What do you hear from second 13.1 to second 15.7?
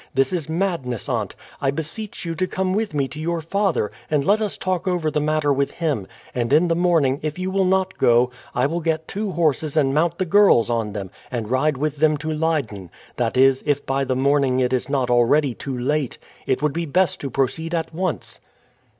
that is, if by the morning it is not already